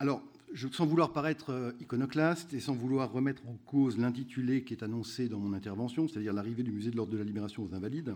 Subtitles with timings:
[0.00, 0.22] Alors,
[0.72, 5.28] sans vouloir paraître euh, iconoclaste et sans vouloir remettre en cause l'intitulé qui est annoncé
[5.28, 8.14] dans mon intervention, c'est-à-dire l'arrivée du musée de l'ordre de la libération aux invalides,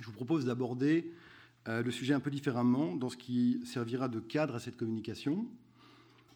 [0.00, 1.12] je vous propose d'aborder
[1.68, 5.46] euh, le sujet un peu différemment dans ce qui servira de cadre à cette communication,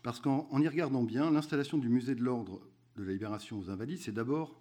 [0.04, 2.60] parce qu'en y regardant bien, l'installation du musée de l'ordre
[2.96, 4.56] de la libération aux invalides, c'est d'abord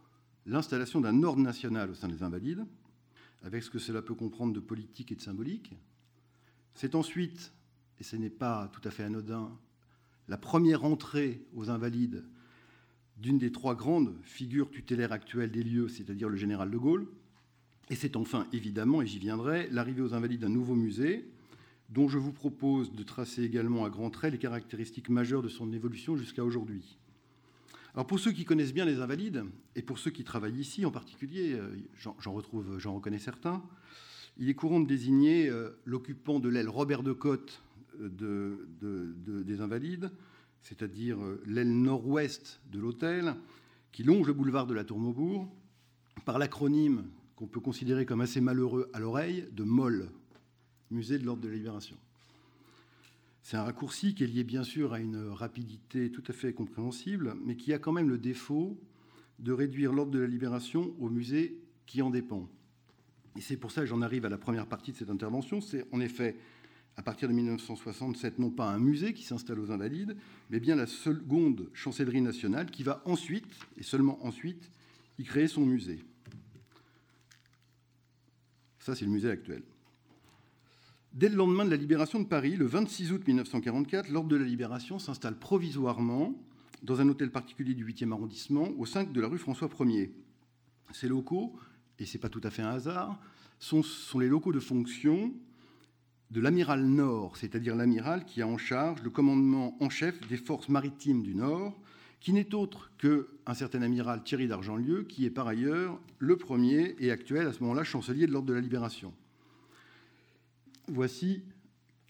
[0.48, 2.66] l'installation d'un ordre national au sein des invalides,
[3.44, 5.76] avec ce que cela peut comprendre de politique et de symbolique.
[6.74, 7.54] C'est ensuite,
[8.00, 9.56] et ce n'est pas tout à fait anodin,
[10.28, 12.24] la première entrée aux invalides
[13.18, 17.08] d'une des trois grandes figures tutélaires actuelles des lieux, c'est-à-dire le général de Gaulle.
[17.90, 21.26] Et c'est enfin, évidemment, et j'y viendrai, l'arrivée aux invalides d'un nouveau musée,
[21.90, 25.72] dont je vous propose de tracer également à grands traits les caractéristiques majeures de son
[25.72, 26.98] évolution jusqu'à aujourd'hui.
[27.94, 30.92] Alors pour ceux qui connaissent bien les invalides, et pour ceux qui travaillent ici en
[30.92, 33.64] particulier, euh, j'en retrouve, j'en reconnais certains,
[34.38, 37.62] il est courant de désigner euh, l'occupant de l'aile Robert de Cotte
[38.00, 38.68] de,
[39.44, 40.12] des Invalides,
[40.62, 43.36] c'est-à-dire euh, l'aile nord-ouest de l'hôtel,
[43.92, 45.48] qui longe le boulevard de la Tour Maubourg,
[46.26, 50.10] par l'acronyme qu'on peut considérer comme assez malheureux à l'oreille de MOL,
[50.92, 51.98] Musée de l'Ordre de la Libération.
[53.42, 57.36] C'est un raccourci qui est lié bien sûr à une rapidité tout à fait compréhensible,
[57.44, 58.80] mais qui a quand même le défaut
[59.40, 62.50] de réduire l'Ordre de la Libération au musée qui en dépend.
[63.36, 65.62] Et c'est pour ça que j'en arrive à la première partie de cette intervention.
[65.62, 66.38] C'est en effet
[66.98, 70.16] à partir de 1967, non pas un musée qui s'installe aux Invalides,
[70.50, 73.46] mais bien la seconde chancellerie nationale qui va ensuite,
[73.78, 74.72] et seulement ensuite,
[75.20, 76.04] y créer son musée.
[78.80, 79.64] Ça, c'est le musée actuel.
[81.12, 84.46] Dès le lendemain de la libération de Paris, le 26 août 1944, l'Ordre de la
[84.46, 86.36] Libération s'installe provisoirement
[86.84, 90.12] dans un hôtel particulier du 8e arrondissement, au 5 de la rue François 1er.
[90.92, 91.58] Ces locaux,
[92.00, 93.20] et ce n'est pas tout à fait un hasard,
[93.60, 95.34] sont, sont les locaux de fonction
[96.32, 100.70] de l'amiral Nord, c'est-à-dire l'amiral qui a en charge le commandement en chef des forces
[100.70, 101.80] maritimes du Nord,
[102.20, 107.12] qui n'est autre qu'un certain amiral Thierry d'Argentlieu, qui est par ailleurs le premier et
[107.12, 109.14] actuel à ce moment-là chancelier de l'Ordre de la Libération.
[110.88, 111.44] Voici,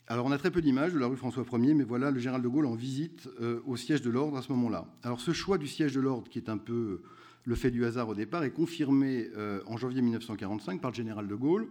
[0.08, 2.42] alors on a très peu d'images de la rue François 1er, mais voilà le général
[2.42, 4.88] de Gaulle en visite euh, au siège de l'Ordre à ce moment-là.
[5.04, 7.02] Alors ce choix du siège de l'Ordre, qui est un peu
[7.44, 11.28] le fait du hasard au départ, est confirmé euh, en janvier 1945 par le général
[11.28, 11.68] de Gaulle,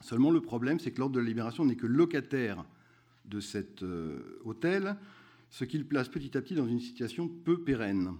[0.00, 2.64] Seulement, le problème, c'est que l'ordre de la libération n'est que locataire
[3.26, 4.96] de cet euh, hôtel,
[5.50, 8.14] ce qui le place petit à petit dans une situation peu pérenne.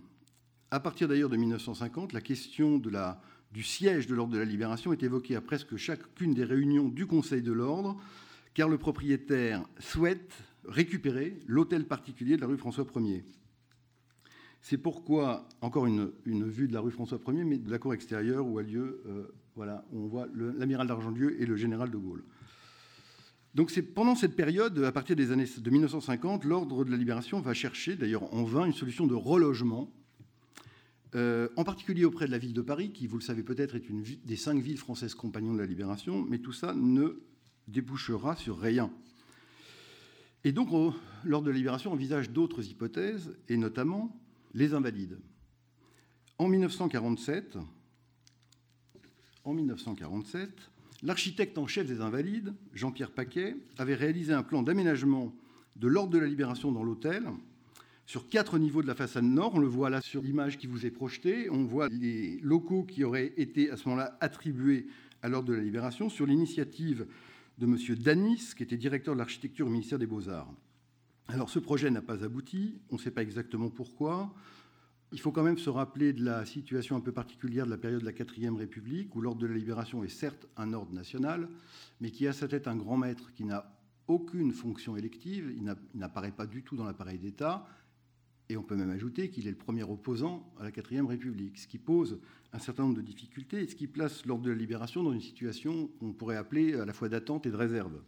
[0.70, 2.80] À partir d'ailleurs de 1950, la question
[3.52, 7.06] du siège de l'ordre de la libération est évoquée à presque chacune des réunions du
[7.06, 8.00] Conseil de l'ordre,
[8.54, 10.32] car le propriétaire souhaite
[10.64, 13.22] récupérer l'hôtel particulier de la rue François 1er.
[14.60, 18.46] C'est pourquoi, encore une, vue de la rue François 1er, mais de la cour extérieure
[18.46, 20.26] où a lieu euh, voilà, on voit
[20.58, 22.24] l'amiral d'Argentlieu et le général de Gaulle.
[23.54, 27.42] Donc c'est pendant cette période, à partir des années de 1950, l'ordre de la libération
[27.42, 29.92] va chercher, d'ailleurs en vain, une solution de relogement,
[31.14, 33.86] euh, en particulier auprès de la ville de Paris, qui, vous le savez peut-être, est
[33.86, 37.20] une des cinq villes françaises compagnons de la libération, mais tout ça ne
[37.68, 38.90] débouchera sur rien.
[40.44, 40.70] Et donc,
[41.22, 44.18] l'ordre de la libération envisage d'autres hypothèses, et notamment
[44.54, 45.18] les invalides.
[46.38, 47.58] En 1947,
[49.50, 50.48] en 1947,
[51.02, 55.34] l'architecte en chef des Invalides, Jean-Pierre Paquet, avait réalisé un plan d'aménagement
[55.76, 57.24] de l'ordre de la libération dans l'hôtel
[58.06, 59.54] sur quatre niveaux de la façade nord.
[59.54, 61.50] On le voit là sur l'image qui vous est projetée.
[61.50, 64.86] On voit les locaux qui auraient été à ce moment-là attribués
[65.22, 67.06] à l'ordre de la libération sur l'initiative
[67.58, 67.76] de M.
[67.96, 70.52] Danis, qui était directeur de l'architecture au ministère des Beaux-Arts.
[71.28, 74.32] Alors ce projet n'a pas abouti, on ne sait pas exactement pourquoi.
[75.12, 78.00] Il faut quand même se rappeler de la situation un peu particulière de la période
[78.00, 81.48] de la quatrième République, où l'ordre de la libération est certes un ordre national,
[82.00, 83.76] mais qui a à sa tête un grand maître qui n'a
[84.06, 87.66] aucune fonction élective, il n'apparaît pas du tout dans l'appareil d'État,
[88.48, 91.66] et on peut même ajouter qu'il est le premier opposant à la quatrième République, ce
[91.66, 92.20] qui pose
[92.52, 95.20] un certain nombre de difficultés et ce qui place l'ordre de la libération dans une
[95.20, 98.00] situation qu'on pourrait appeler à la fois d'attente et de réserve.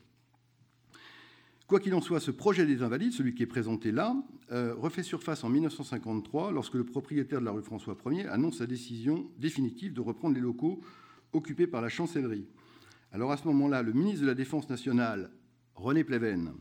[1.73, 4.15] Quoi qu'il en soit, ce projet des Invalides, celui qui est présenté là,
[4.51, 8.67] euh, refait surface en 1953 lorsque le propriétaire de la rue François 1er annonce sa
[8.67, 10.83] décision définitive de reprendre les locaux
[11.33, 12.47] occupés par la chancellerie.
[13.11, 15.31] Alors à ce moment-là, le ministre de la Défense nationale,
[15.75, 16.53] René Pleven,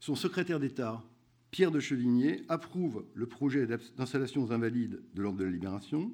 [0.00, 1.02] son secrétaire d'État,
[1.50, 6.12] Pierre de Chevigné, approuve le projet d'installation aux Invalides de l'Ordre de la Libération.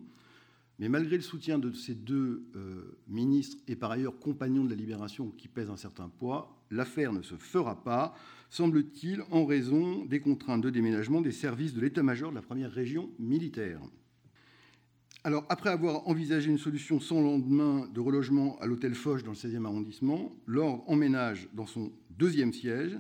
[0.78, 4.76] Mais malgré le soutien de ces deux euh, ministres et par ailleurs compagnons de la
[4.76, 8.14] libération qui pèsent un certain poids, l'affaire ne se fera pas,
[8.50, 13.10] semble-t-il, en raison des contraintes de déménagement des services de l'état-major de la première région
[13.18, 13.80] militaire.
[15.26, 19.36] Alors, après avoir envisagé une solution sans lendemain de relogement à l'hôtel Foch dans le
[19.36, 22.98] 16e arrondissement, l'ordre emménage dans son deuxième siège,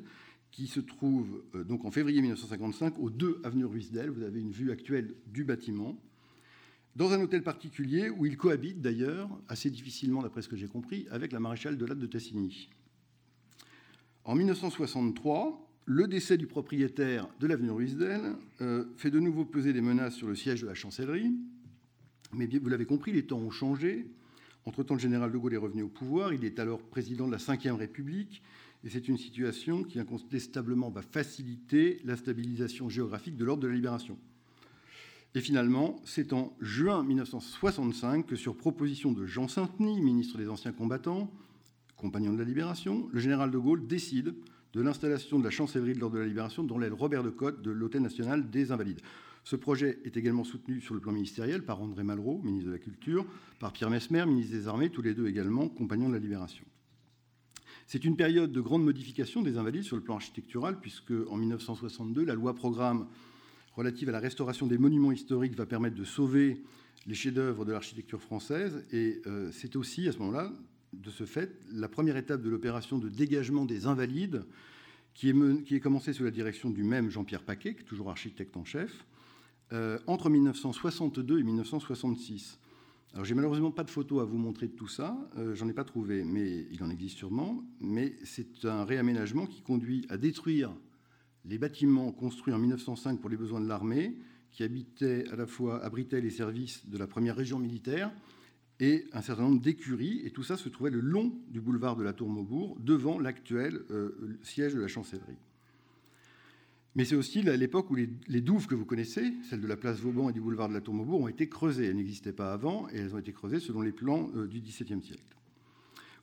[0.50, 4.08] qui se trouve euh, donc en février 1955 au 2 avenue Ruisdel.
[4.08, 6.00] Vous avez une vue actuelle du bâtiment.
[6.96, 11.08] Dans un hôtel particulier où il cohabite d'ailleurs, assez difficilement d'après ce que j'ai compris,
[11.10, 12.70] avec la maréchale de Latte de Tassigny.
[14.24, 19.82] En 1963, le décès du propriétaire de l'avenue Ruisdel euh, fait de nouveau peser des
[19.82, 21.34] menaces sur le siège de la chancellerie.
[22.32, 24.06] Mais vous l'avez compris, les temps ont changé.
[24.64, 26.32] Entre-temps, le général de Gaulle est revenu au pouvoir.
[26.32, 28.42] Il est alors président de la Ve République.
[28.82, 33.74] Et c'est une situation qui incontestablement va faciliter la stabilisation géographique de l'ordre de la
[33.74, 34.16] libération.
[35.34, 40.72] Et finalement, c'est en juin 1965 que, sur proposition de Jean Saint-Denis, ministre des Anciens
[40.72, 41.30] Combattants,
[42.04, 44.34] compagnon de la Libération, le général de Gaulle décide
[44.74, 47.62] de l'installation de la chancellerie de l'ordre de la Libération dans l'aile Robert de Cotte
[47.62, 49.00] de l'Hôtel national des Invalides.
[49.42, 52.78] Ce projet est également soutenu sur le plan ministériel par André Malraux, ministre de la
[52.78, 53.24] Culture,
[53.58, 56.66] par Pierre Mesmer, ministre des Armées, tous les deux également compagnons de la Libération.
[57.86, 62.22] C'est une période de grande modification des Invalides sur le plan architectural, puisque en 1962,
[62.26, 63.06] la loi programme
[63.72, 66.62] relative à la restauration des monuments historiques va permettre de sauver
[67.06, 68.84] les chefs-d'œuvre de l'architecture française.
[68.92, 70.52] Et euh, c'est aussi, à ce moment-là,
[71.02, 74.44] de ce fait, la première étape de l'opération de dégagement des Invalides,
[75.14, 79.06] qui est, commencée sous la direction du même Jean-Pierre Paquet, toujours architecte en chef,
[79.72, 82.58] euh, entre 1962 et 1966.
[83.12, 85.72] Alors j'ai malheureusement pas de photos à vous montrer de tout ça, euh, j'en ai
[85.72, 87.62] pas trouvé, mais il en existe sûrement.
[87.80, 90.74] Mais c'est un réaménagement qui conduit à détruire
[91.44, 94.16] les bâtiments construits en 1905 pour les besoins de l'armée,
[94.50, 98.10] qui habitaient à la fois abritaient les services de la première région militaire
[98.80, 102.02] et un certain nombre d'écuries, et tout ça se trouvait le long du boulevard de
[102.02, 105.38] la Tour Maubourg, devant l'actuel euh, siège de la chancellerie.
[106.96, 110.30] Mais c'est aussi l'époque où les, douves que vous connaissez, celles de la place Vauban
[110.30, 111.86] et du boulevard de la Tour Maubourg, ont été creusées.
[111.86, 115.02] Elles n'existaient pas avant et elles ont été creusées selon les plans euh, du XVIIe
[115.02, 115.22] siècle.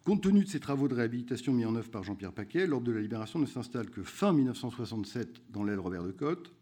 [0.05, 2.91] Compte tenu de ces travaux de réhabilitation mis en œuvre par Jean-Pierre Paquet, l'ordre de
[2.91, 6.53] la Libération ne s'installe que fin 1967 dans l'aile Robert de Cotte.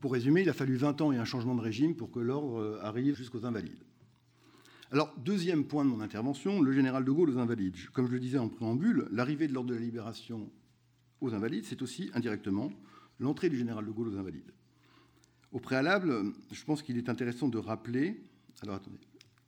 [0.00, 2.60] Pour résumer, il a fallu 20 ans et un changement de régime pour que l'ordre
[2.60, 3.82] euh, arrive jusqu'aux Invalides.
[4.92, 7.76] Alors, deuxième point de mon intervention, le général de Gaulle aux Invalides.
[7.92, 10.50] Comme je le disais en préambule, l'arrivée de l'ordre de la Libération
[11.20, 12.72] aux Invalides, c'est aussi indirectement
[13.20, 14.50] l'entrée du général de Gaulle aux Invalides.
[15.52, 18.20] Au préalable, je pense qu'il est intéressant de rappeler.
[18.62, 18.98] Alors attendez,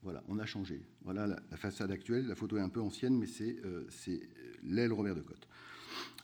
[0.04, 0.80] voilà, on a changé.
[1.02, 2.28] Voilà la, façade actuelle.
[2.28, 3.88] La photo est un peu ancienne, mais c'est euh,
[4.62, 5.48] l'aile Robert de Cotte.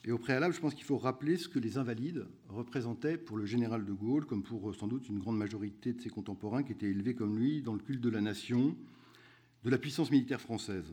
[0.05, 3.47] Et au préalable, je pense qu'il faut rappeler ce que les Invalides représentaient pour le
[3.47, 6.87] général de Gaulle, comme pour sans doute une grande majorité de ses contemporains qui étaient
[6.87, 8.77] élevés comme lui dans le culte de la nation,
[9.65, 10.87] de la puissance militaire française.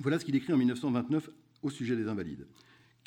[0.00, 1.30] Voilà ce qu'il écrit en 1929
[1.62, 2.46] au sujet des Invalides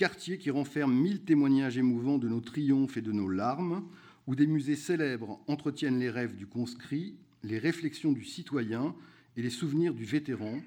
[0.01, 3.83] quartier qui renferme mille témoignages émouvants de nos triomphes et de nos larmes,
[4.25, 7.13] où des musées célèbres entretiennent les rêves du conscrit,
[7.43, 8.95] les réflexions du citoyen
[9.37, 10.59] et les souvenirs du vétéran,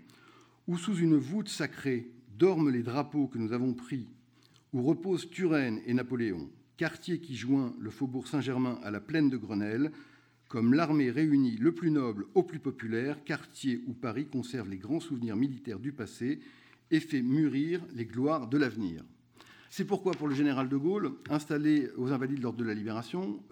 [0.69, 4.07] où sous une voûte sacrée dorment les drapeaux que nous avons pris,
[4.73, 9.37] où reposent Turenne et Napoléon, quartier qui joint le faubourg Saint-Germain à la plaine de
[9.37, 9.91] Grenelle,
[10.49, 15.01] comme l'armée réunie le plus noble au plus populaire, quartier où Paris conserve les grands
[15.01, 16.41] souvenirs militaires du passé
[16.91, 19.03] et fait mûrir les gloires de l'avenir.
[19.71, 23.43] C'est pourquoi, pour le général de Gaulle, installé aux Invalides lors de la Libération,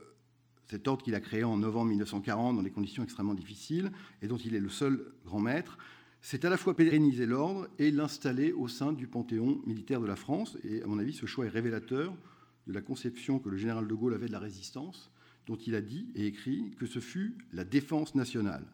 [0.70, 3.90] cet ordre qu'il a créé en novembre 1940 dans des conditions extrêmement difficiles
[4.22, 5.78] et dont il est le seul grand maître,
[6.22, 10.16] c'est à la fois pérenniser l'ordre et l'installer au sein du panthéon militaire de la
[10.16, 10.56] France.
[10.62, 12.14] Et à mon avis, ce choix est révélateur
[12.68, 15.10] de la conception que le général de Gaulle avait de la résistance,
[15.46, 18.64] dont il a dit et écrit que ce fut la défense nationale.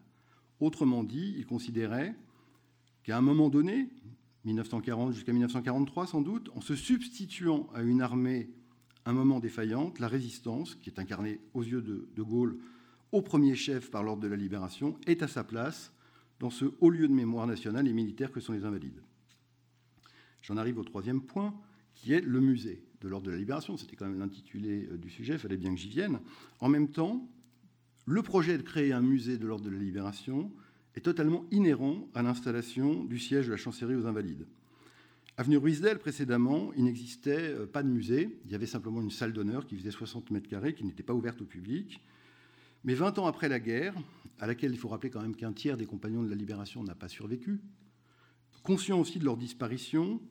[0.59, 2.15] Autrement dit, il considérait
[3.03, 3.89] qu'à un moment donné,
[4.45, 8.49] 1940 jusqu'à 1943 sans doute, en se substituant à une armée
[9.05, 12.57] un moment défaillante, la résistance, qui est incarnée aux yeux de, de Gaulle
[13.11, 15.91] au premier chef par l'ordre de la libération, est à sa place
[16.39, 19.01] dans ce haut lieu de mémoire nationale et militaire que sont les Invalides.
[20.41, 21.53] J'en arrive au troisième point,
[21.95, 23.77] qui est le musée de l'ordre de la libération.
[23.77, 26.19] C'était quand même l'intitulé euh, du sujet, il fallait bien que j'y vienne.
[26.59, 27.27] En même temps,
[28.05, 30.51] le projet de créer un musée de l'ordre de la libération
[30.95, 34.47] est totalement inhérent à l'installation du siège de la chancellerie aux Invalides.
[35.37, 38.39] Avenue Ruisdel, précédemment, il n'existait euh, pas de musée.
[38.45, 41.13] Il y avait simplement une salle d'honneur qui faisait 60 mètres carrés, qui n'était pas
[41.13, 42.01] ouverte au public.
[42.83, 43.95] Mais 20 ans après la guerre,
[44.39, 46.95] à laquelle il faut rappeler quand même qu'un tiers des compagnons de la Libération n'a
[46.95, 47.61] pas survécu,
[48.63, 50.21] conscient aussi de leur disparition,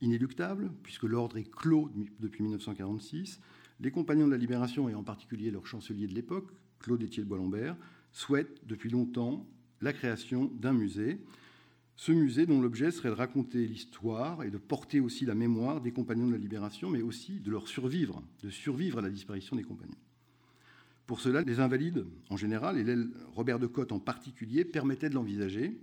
[0.00, 3.40] inéluctable, puisque l'ordre est clos depuis 1946,
[3.80, 7.76] les compagnons de la Libération, et en particulier leur chancelier de l'époque, Claude Étienne Bois-Lambert,
[8.12, 9.46] souhaitent depuis longtemps
[9.80, 11.18] la création d'un musée.
[11.96, 15.92] Ce musée dont l'objet serait de raconter l'histoire et de porter aussi la mémoire des
[15.92, 19.62] compagnons de la libération, mais aussi de leur survivre, de survivre à la disparition des
[19.62, 19.94] compagnons.
[21.06, 22.96] Pour cela, les invalides en général, et
[23.34, 25.78] Robert de Cotte en particulier, permettaient de l'envisager,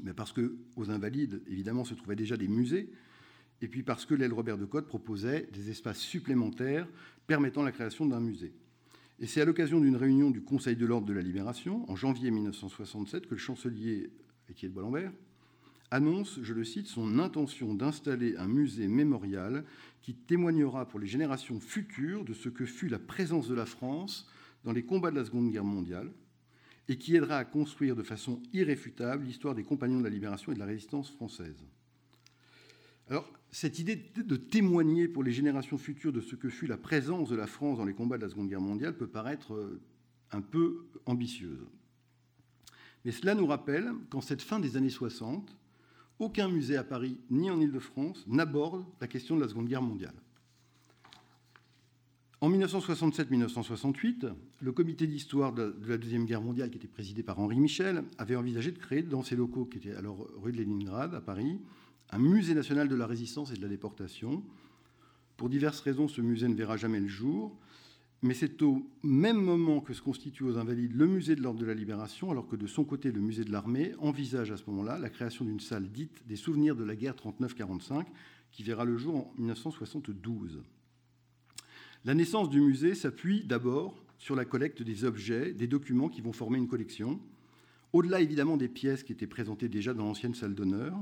[0.00, 2.90] mais parce qu'aux invalides, évidemment, se trouvaient déjà des musées,
[3.60, 6.86] et puis parce que l'aile Robert de Cotte proposait des espaces supplémentaires
[7.26, 8.52] permettant la création d'un musée.
[9.20, 12.30] Et c'est à l'occasion d'une réunion du Conseil de l'ordre de la Libération, en janvier
[12.30, 14.10] 1967, que le chancelier
[14.48, 15.12] Étienne Boilambert
[15.90, 19.64] annonce, je le cite, son intention d'installer un musée mémorial
[20.02, 24.30] qui témoignera pour les générations futures de ce que fut la présence de la France
[24.64, 26.10] dans les combats de la Seconde Guerre mondiale
[26.88, 30.54] et qui aidera à construire de façon irréfutable l'histoire des compagnons de la libération et
[30.54, 31.64] de la résistance française.
[33.10, 37.30] Alors, cette idée de témoigner pour les générations futures de ce que fut la présence
[37.30, 39.80] de la France dans les combats de la Seconde Guerre mondiale peut paraître euh,
[40.32, 41.66] un peu ambitieuse.
[43.04, 45.56] Mais cela nous rappelle qu'en cette fin des années 60,
[46.18, 50.14] aucun musée à Paris ni en Île-de-France n'aborde la question de la Seconde Guerre mondiale.
[52.40, 57.58] En 1967-1968, le comité d'histoire de la Deuxième Guerre mondiale, qui était présidé par Henri
[57.58, 61.20] Michel, avait envisagé de créer dans ses locaux, qui étaient alors rue de Leningrad, à
[61.20, 61.58] Paris,
[62.10, 64.42] un musée national de la résistance et de la déportation.
[65.36, 67.56] Pour diverses raisons, ce musée ne verra jamais le jour,
[68.22, 71.66] mais c'est au même moment que se constitue aux Invalides le musée de l'Ordre de
[71.66, 74.98] la Libération, alors que de son côté, le musée de l'armée envisage à ce moment-là
[74.98, 78.06] la création d'une salle dite des souvenirs de la guerre 39-45,
[78.50, 80.62] qui verra le jour en 1972.
[82.04, 86.32] La naissance du musée s'appuie d'abord sur la collecte des objets, des documents qui vont
[86.32, 87.20] former une collection,
[87.92, 90.96] au-delà évidemment des pièces qui étaient présentées déjà dans l'ancienne salle d'honneur,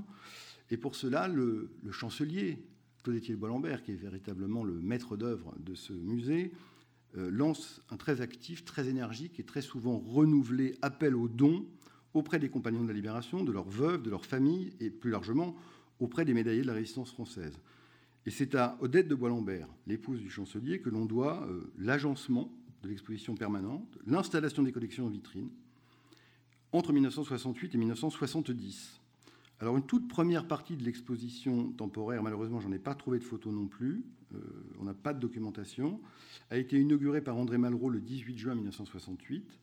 [0.70, 2.58] et pour cela, le, chancelier,
[3.02, 6.52] Claude-Étienne Boilambert, qui est véritablement le maître d'œuvre de ce musée,
[7.16, 11.66] euh, lance un très actif, très énergique et très souvent renouvelé appel aux dons
[12.14, 15.54] auprès des compagnons de la Libération, de leurs veuves, de leurs familles et plus largement
[16.00, 17.58] auprès des médaillés de la résistance française.
[18.26, 22.50] Et c'est à Odette de Boilambert, l'épouse du chancelier, que l'on doit euh, l'agencement
[22.82, 25.50] de l'exposition permanente, l'installation des collections en vitrine
[26.73, 29.00] entre 1968 et 1970.
[29.60, 33.54] Alors, une toute première partie de l'exposition temporaire, malheureusement, j'en ai pas trouvé de photos
[33.54, 34.38] non plus, euh,
[34.78, 36.00] on n'a pas de documentation,
[36.50, 39.58] a été inaugurée par André Malraux le 18 juin 1968.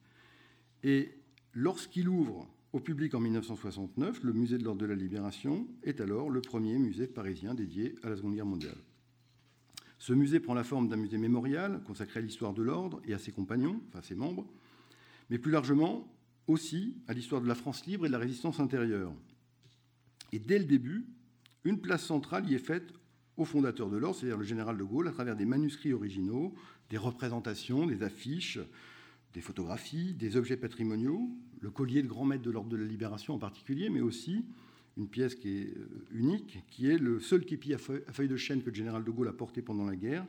[0.84, 1.12] Et
[1.54, 6.32] lorsqu'il ouvre au public en 1969, le musée de l'Ordre de la Libération est alors
[6.32, 8.78] le premier musée parisien dédié à la Seconde Guerre mondiale.
[10.00, 13.20] Ce musée prend la forme d'un musée mémorial consacré à l'histoire de l'ordre et à
[13.20, 14.46] ses compagnons, enfin ses membres,
[15.30, 16.12] mais plus largement
[16.48, 19.14] aussi à l'histoire de la France libre et de la résistance intérieure,
[20.34, 21.06] et dès le début,
[21.64, 22.92] une place centrale y est faite
[23.38, 26.56] au fondateur de l'ordre, c'est-à-dire le général de Gaulle, à travers des manuscrits originaux,
[26.90, 28.58] des représentations, des affiches,
[29.36, 31.30] des photographies, des objets patrimoniaux,
[31.62, 34.44] le collier de grand maître de l'ordre de la Libération en particulier, mais aussi
[34.98, 38.64] une pièce qui est euh, unique, qui est le seul képi à feuille de chêne
[38.64, 40.26] que le général de Gaulle a porté pendant la guerre,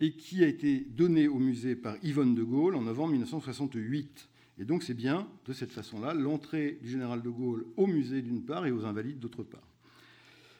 [0.00, 4.28] et qui a été donné au musée par Yvonne de Gaulle en novembre 1968.
[4.58, 8.42] Et donc c'est bien, de cette façon-là, l'entrée du général de Gaulle au musée d'une
[8.42, 9.66] part et aux invalides d'autre part.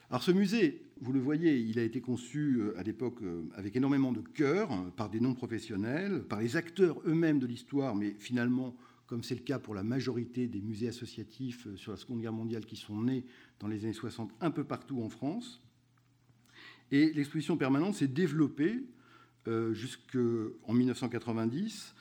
[0.09, 3.75] Alors ce musée, vous le voyez, il a été conçu euh, à l'époque euh, avec
[3.75, 8.75] énormément de cœur, hein, par des non-professionnels, par les acteurs eux-mêmes de l'histoire, mais finalement,
[9.05, 12.33] comme c'est le cas pour la majorité des musées associatifs euh, sur la Seconde Guerre
[12.33, 13.23] mondiale qui sont nés
[13.59, 15.61] dans les années 60 un peu partout en France.
[16.91, 18.81] Et l'exposition permanente s'est développée
[19.73, 21.93] jusqu'en 1990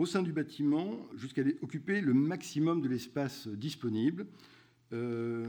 [0.00, 4.26] au sein du bâtiment jusqu'à occuper le maximum de l'espace disponible.
[4.94, 5.46] Euh,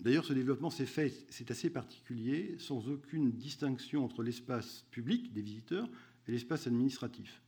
[0.00, 5.42] d'ailleurs, ce développement s'est fait, c'est assez particulier, sans aucune distinction entre l'espace public des
[5.42, 5.90] visiteurs
[6.26, 7.42] et l'espace administratif.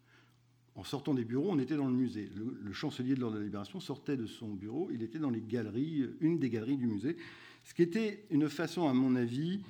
[0.74, 2.28] En sortant des bureaux, on était dans le musée.
[2.36, 5.40] Le, chancelier de l'Ordre de la Libération sortait de son bureau, il était dans les
[5.40, 7.16] galeries, une des galeries du musée,
[7.62, 9.62] ce qui était une façon, à mon avis,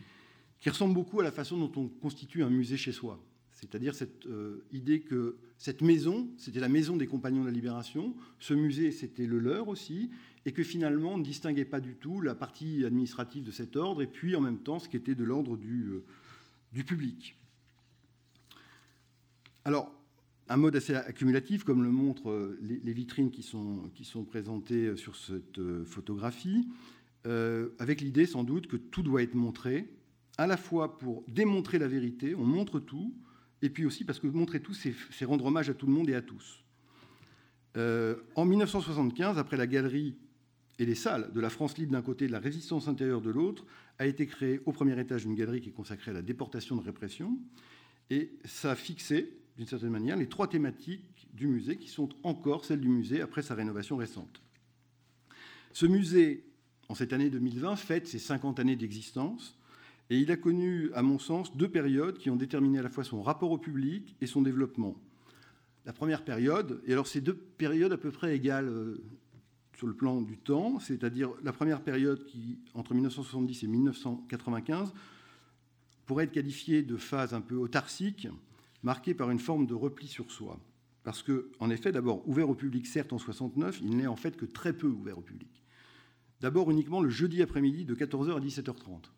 [0.58, 3.20] qui ressemble beaucoup à la façon dont on constitue un musée chez soi.
[3.64, 8.14] C'est-à-dire cette euh, idée que cette maison, c'était la maison des compagnons de la libération,
[8.38, 10.10] ce musée, c'était le leur aussi,
[10.44, 14.02] et que finalement, on ne distinguait pas du tout la partie administrative de cet ordre,
[14.02, 16.04] et puis en même temps ce qui était de l'ordre du, euh,
[16.74, 17.38] du public.
[19.64, 19.90] Alors,
[20.50, 24.94] un mode assez accumulatif, comme le montrent euh, les, vitrines qui sont, qui sont présentées
[24.96, 26.68] sur cette photographie,
[27.78, 29.88] avec l'idée sans doute que tout doit être montré,
[30.36, 33.14] à la fois pour démontrer la vérité, on montre tout,
[33.64, 36.14] et puis aussi parce que montrer tout, c'est rendre hommage à tout le monde et
[36.14, 36.62] à tous.
[37.78, 40.16] Euh, en 1975, après la galerie
[40.78, 43.30] et les salles de la France libre d'un côté et de la résistance intérieure de
[43.30, 43.64] l'autre,
[43.98, 46.82] a été créée au premier étage une galerie qui est consacrée à la déportation de
[46.82, 47.38] répression.
[48.10, 52.66] Et ça a fixé, d'une certaine manière, les trois thématiques du musée qui sont encore
[52.66, 54.42] celles du musée après sa rénovation récente.
[55.72, 56.44] Ce musée,
[56.90, 59.58] en cette année 2020, fête ses 50 années d'existence.
[60.10, 63.04] Et il a connu, à mon sens, deux périodes qui ont déterminé à la fois
[63.04, 64.96] son rapport au public et son développement.
[65.86, 69.02] La première période, et alors ces deux périodes à peu près égales euh,
[69.76, 74.92] sur le plan du temps, c'est-à-dire la première période qui, entre 1970 et 1995,
[76.06, 78.28] pourrait être qualifiée de phase un peu autarcique,
[78.82, 80.58] marquée par une forme de repli sur soi.
[81.02, 84.36] Parce que, en effet, d'abord, ouvert au public, certes, en 69, il n'est en fait
[84.36, 85.62] que très peu ouvert au public.
[86.40, 89.10] D'abord, uniquement le jeudi après-midi de 14h à 17h30.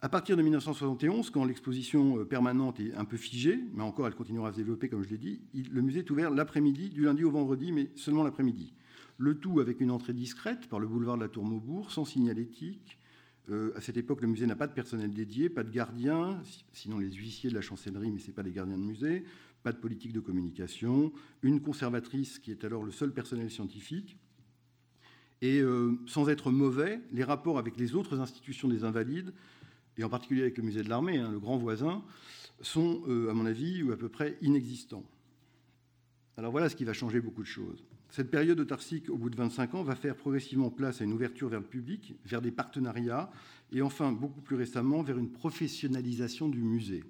[0.00, 4.14] À partir de 1971, quand l'exposition euh, permanente est un peu figée, mais encore elle
[4.14, 5.40] continuera à se développer, comme je l'ai dit,
[5.72, 8.74] le musée est ouvert l'après-midi, du lundi au vendredi, mais seulement l'après-midi.
[9.16, 12.96] Le tout avec une entrée discrète par le boulevard de la Tour Maubourg, sans signalétique.
[13.50, 16.40] Euh, à cette époque, le musée n'a pas de personnel dédié, pas de gardien,
[16.72, 19.24] sinon les huissiers de la chancellerie, mais ce n'est pas des gardiens de musée,
[19.64, 21.12] pas de politique de communication,
[21.42, 24.16] une conservatrice qui est alors le seul personnel scientifique.
[25.40, 29.32] Et euh, sans être mauvais, les rapports avec les autres institutions des Invalides
[29.98, 32.02] et en particulier avec le musée de l'armée, hein, le grand voisin,
[32.60, 35.04] sont, euh, à mon avis, ou à peu près inexistants.
[36.36, 37.84] Alors voilà ce qui va changer beaucoup de choses.
[38.10, 41.48] Cette période autarcique, au bout de 25 ans, va faire progressivement place à une ouverture
[41.48, 43.30] vers le public, vers des partenariats,
[43.72, 47.04] et enfin, beaucoup plus récemment, vers une professionnalisation du musée.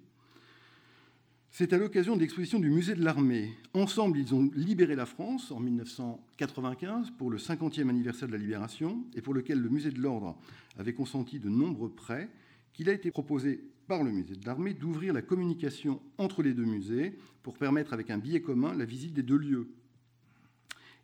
[1.50, 3.52] C'est à l'occasion de l'exposition du musée de l'armée.
[3.74, 9.04] Ensemble, ils ont libéré la France en 1995 pour le 50e anniversaire de la libération
[9.14, 10.36] et pour lequel le musée de l'ordre
[10.78, 12.28] avait consenti de nombreux prêts
[12.72, 16.64] qu'il a été proposé par le musée de l'armée d'ouvrir la communication entre les deux
[16.64, 19.68] musées pour permettre, avec un billet commun, la visite des deux lieux.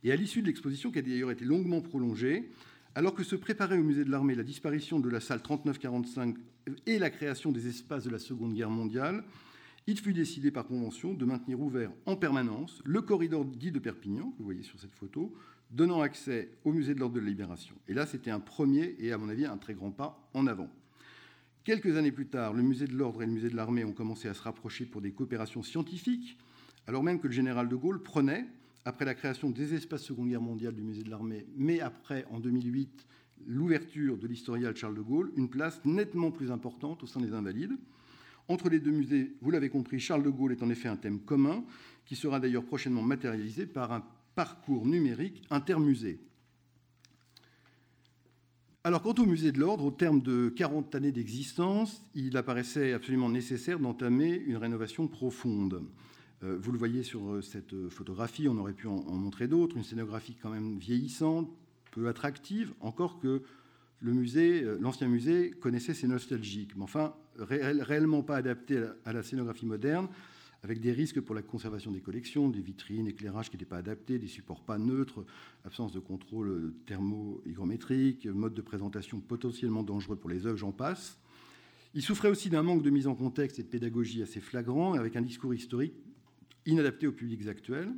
[0.02, 2.50] Et à l'issue de l'exposition, qui a d'ailleurs été longuement prolongée,
[2.94, 6.36] alors que se préparait au musée de l'armée la disparition de la salle 3945
[6.86, 9.24] et la création des espaces de la Seconde Guerre mondiale,
[9.86, 14.30] il fut décidé par convention de maintenir ouvert en permanence le corridor dit de Perpignan,
[14.30, 15.34] que vous voyez sur cette photo,
[15.70, 17.74] donnant accès au musée de l'ordre de la Libération.
[17.88, 20.70] Et là, c'était un premier et, à mon avis, un très grand pas en avant.
[21.64, 24.28] Quelques années plus tard, le musée de l'Ordre et le musée de l'Armée ont commencé
[24.28, 26.36] à se rapprocher pour des coopérations scientifiques,
[26.86, 28.44] alors même que le général de Gaulle prenait,
[28.84, 32.38] après la création des espaces Seconde Guerre mondiale du musée de l'Armée, mais après, en
[32.38, 33.06] 2008,
[33.46, 37.78] l'ouverture de l'historial Charles de Gaulle, une place nettement plus importante au sein des Invalides.
[38.48, 41.20] Entre les deux musées, vous l'avez compris, Charles de Gaulle est en effet un thème
[41.20, 41.64] commun,
[42.04, 44.04] qui sera d'ailleurs prochainement matérialisé par un
[44.34, 46.20] parcours numérique intermusée.
[48.86, 53.30] Alors, quant au musée de l'Ordre, au terme de 40 années d'existence, il apparaissait absolument
[53.30, 55.80] nécessaire d'entamer une rénovation profonde.
[56.42, 59.84] Euh, vous le voyez sur euh, cette photographie, on aurait pu en, montrer d'autres, une
[59.84, 61.48] scénographie quand même vieillissante,
[61.92, 63.40] peu attractive, encore que
[64.00, 69.22] le musée, euh, l'ancien musée connaissait ses nostalgiques, mais enfin réellement pas adapté à la
[69.22, 70.08] scénographie moderne,
[70.64, 74.18] avec des risques pour la conservation des collections, des vitrines, éclairage qui n'étaient pas adaptés,
[74.18, 75.26] des supports pas neutres,
[75.66, 81.18] absence de contrôle thermo-hygrométrique, mode de présentation potentiellement dangereux pour les œuvres, j'en passe.
[81.92, 85.16] Il souffrait aussi d'un manque de mise en contexte et de pédagogie assez flagrant, avec
[85.16, 85.92] un discours historique
[86.64, 87.92] inadapté aux publics actuels.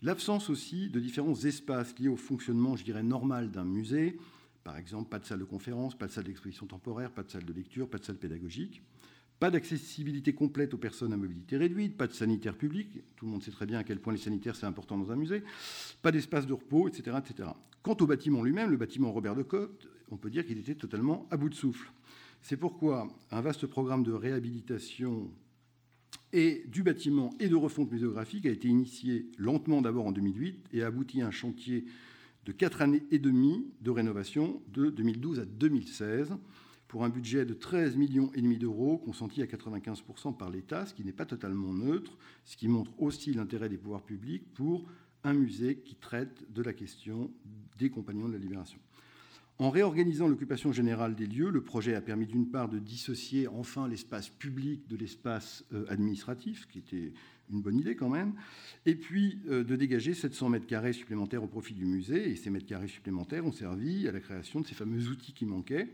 [0.00, 4.18] L'absence aussi de différents espaces liés au fonctionnement, je dirais, normal d'un musée.
[4.64, 7.44] Par exemple, pas de salle de conférence, pas de salle d'exposition temporaire, pas de salle
[7.44, 8.80] de lecture, pas de salle pédagogique.
[9.40, 13.42] Pas d'accessibilité complète aux personnes à mobilité réduite, pas de sanitaire public, tout le monde
[13.42, 15.44] sait très bien à quel point les sanitaires c'est important dans un musée,
[16.02, 17.16] pas d'espace de repos, etc..
[17.82, 21.28] Quant au bâtiment lui-même, le bâtiment Robert de Cotte, on peut dire qu'il était totalement
[21.30, 21.92] à bout de souffle.
[22.42, 25.30] C'est pourquoi un vaste programme de réhabilitation
[26.32, 30.82] et du bâtiment et de refonte muséographique a été initié lentement d'abord en 2008 et
[30.82, 31.84] a abouti à un chantier
[32.44, 36.34] de 4 années et demie de rénovation de 2012 à 2016
[36.88, 41.12] pour un budget de 13 millions d'euros, consenti à 95% par l'État, ce qui n'est
[41.12, 44.88] pas totalement neutre, ce qui montre aussi l'intérêt des pouvoirs publics pour
[45.22, 47.30] un musée qui traite de la question
[47.78, 48.78] des compagnons de la libération.
[49.60, 53.88] En réorganisant l'occupation générale des lieux, le projet a permis d'une part de dissocier enfin
[53.88, 57.12] l'espace public de l'espace euh, administratif, qui était
[57.50, 58.34] une bonne idée quand même,
[58.86, 62.30] et puis euh, de dégager 700 mètres carrés supplémentaires au profit du musée.
[62.30, 65.44] Et ces mètres carrés supplémentaires ont servi à la création de ces fameux outils qui
[65.44, 65.88] manquaient,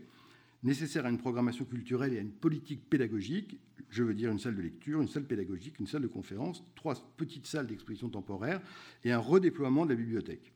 [0.63, 3.59] nécessaire à une programmation culturelle et à une politique pédagogique.
[3.89, 6.95] Je veux dire une salle de lecture, une salle pédagogique, une salle de conférence, trois
[7.17, 8.61] petites salles d'exposition temporaire
[9.03, 10.53] et un redéploiement de la bibliothèque.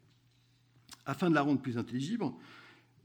[1.05, 2.25] Afin de la rendre plus intelligible,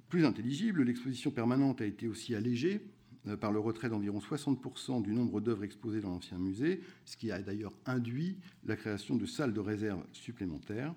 [0.09, 2.81] plus intelligible l'exposition permanente a été aussi allégée
[3.27, 7.31] euh, par le retrait d'environ 60% du nombre d'œuvres exposées dans l'ancien musée, ce qui
[7.31, 10.95] a d'ailleurs induit la création de salles de réserve supplémentaires.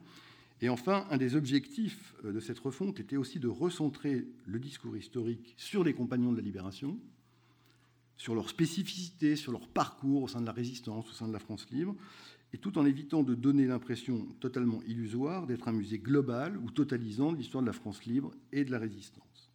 [0.62, 4.98] Et enfin, un des objectifs euh, de cette refonte était aussi de recentrer le discours
[4.98, 6.98] historique sur les compagnons de la libération,
[8.18, 11.40] sur leur spécificité, sur leur parcours au sein de la résistance, au sein de la
[11.40, 11.96] France libre,
[12.54, 17.32] et tout en évitant de donner l'impression totalement illusoire d'être un musée global ou totalisant
[17.32, 19.47] de l'histoire de la France libre et de la résistance.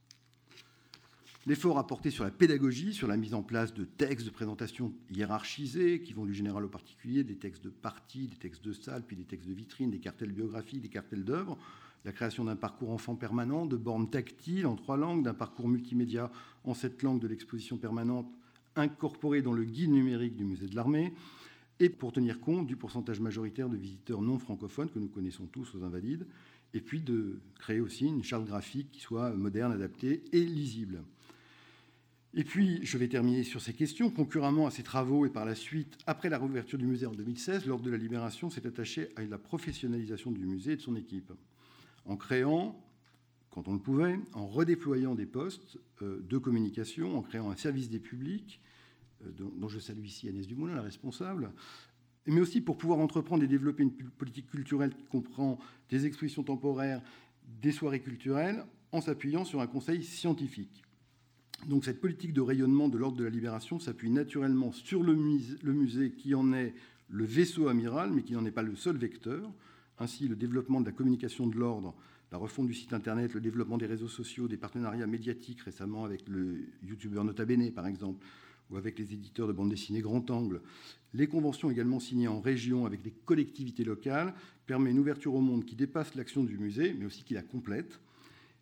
[1.45, 4.93] L'effort a porté sur la pédagogie, sur la mise en place de textes de présentation
[5.11, 9.03] hiérarchisés qui vont du général au particulier, des textes de partie, des textes de salle,
[9.05, 11.59] puis des textes de vitrine, des cartels biographiques, des cartels d'œuvres,
[12.05, 16.31] la création d'un parcours enfant permanent, de bornes tactiles en trois langues, d'un parcours multimédia
[16.63, 18.33] en sept langues de l'exposition permanente
[18.77, 21.13] incorporée dans le guide numérique du musée de l'armée,
[21.81, 25.75] et pour tenir compte du pourcentage majoritaire de visiteurs non francophones que nous connaissons tous
[25.75, 26.25] aux Invalides,
[26.75, 31.03] et puis de créer aussi une charte graphique qui soit moderne, adaptée et lisible.
[32.35, 34.11] Et puis, je vais terminer sur ces questions.
[34.11, 37.67] Concurremment à ces travaux et par la suite, après la réouverture du musée en 2016,
[37.67, 41.31] l'Ordre de la Libération s'est attaché à la professionnalisation du musée et de son équipe,
[42.07, 42.83] en créant,
[43.51, 47.91] quand on le pouvait, en redéployant des postes euh, de communication, en créant un service
[47.91, 48.63] des publics,
[49.27, 51.53] euh, dont je salue ici Agnès Dumoulin, la responsable,
[52.27, 55.59] mais aussi pour pouvoir entreprendre et développer une politique culturelle qui comprend
[55.91, 57.03] des expositions temporaires,
[57.61, 60.83] des soirées culturelles, en s'appuyant sur un conseil scientifique.
[61.67, 66.13] Donc cette politique de rayonnement de l'ordre de la libération s'appuie naturellement sur le musée,
[66.13, 66.75] qui en est
[67.09, 69.51] le vaisseau amiral, mais qui n'en est pas le seul vecteur.
[69.99, 71.95] Ainsi, le développement de la communication de l'ordre,
[72.33, 76.29] la refonte du site internet, le développement des réseaux sociaux, des partenariats médiatiques récemment avec
[76.29, 78.25] le youtubeur Nota Bene par exemple,
[78.77, 80.61] avec les éditeurs de bande dessinée Grand Angle,
[81.15, 84.35] les conventions également signées en région avec des collectivités locales
[84.67, 88.01] permet une ouverture au monde qui dépasse l'action du musée, mais aussi qui la complète.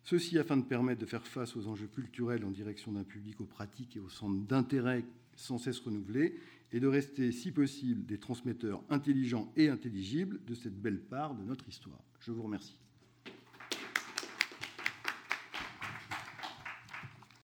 [0.03, 3.45] Ceci afin de permettre de faire face aux enjeux culturels en direction d'un public aux
[3.45, 6.35] pratiques et aux centres d'intérêt sans cesse renouvelés
[6.71, 11.43] et de rester, si possible, des transmetteurs intelligents et intelligibles de cette belle part de
[11.43, 11.99] notre histoire.
[12.19, 12.77] Je vous remercie.